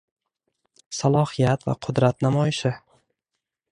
Salohiyat 0.99 1.67
va 1.67 1.77
qudrat 1.87 2.25
namoyishi 2.27 2.73